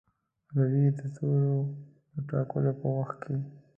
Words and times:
روي 0.57 0.85
د 0.97 0.99
توري 1.15 1.55
د 2.13 2.15
ټاکلو 2.29 2.71
په 2.79 2.87
وخت 2.97 3.15
کې. 3.23 3.35